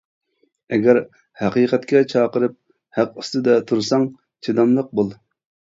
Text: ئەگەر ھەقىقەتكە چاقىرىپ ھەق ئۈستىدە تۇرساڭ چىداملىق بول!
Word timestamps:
ئەگەر 0.77 0.99
ھەقىقەتكە 1.41 2.01
چاقىرىپ 2.15 2.57
ھەق 3.01 3.21
ئۈستىدە 3.23 3.61
تۇرساڭ 3.69 4.11
چىداملىق 4.49 4.95
بول! 5.01 5.17